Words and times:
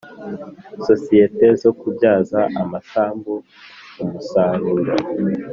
Sosiyete 0.87 1.45
zo 1.61 1.71
kubyaza 1.79 2.39
amasambu 2.61 3.33
umusaruro 4.01 4.93